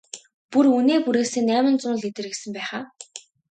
Бүр 0.51 0.65
үнээ 0.77 0.99
бүрээсээ 1.05 1.43
найман 1.47 1.75
зуун 1.81 1.97
литр 2.03 2.25
гэсэн 2.31 2.51
байх 2.55 2.69
аа? 2.77 2.83